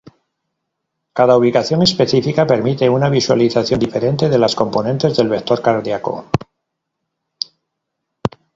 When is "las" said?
4.39-4.55